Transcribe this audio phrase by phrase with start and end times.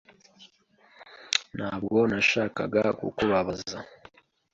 [1.55, 3.77] Ntabwo nashakaga kukubabaza.